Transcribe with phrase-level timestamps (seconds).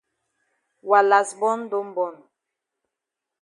[0.89, 2.15] Wa kas born don born.